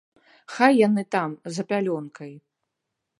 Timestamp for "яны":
0.87-1.03